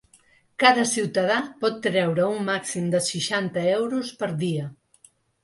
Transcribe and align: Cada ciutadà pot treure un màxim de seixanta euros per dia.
Cada 0.61 0.85
ciutadà 0.91 1.35
pot 1.65 1.77
treure 1.83 2.25
un 2.37 2.41
màxim 2.49 2.89
de 2.97 3.03
seixanta 3.09 3.67
euros 3.77 4.11
per 4.25 4.33
dia. 4.43 4.73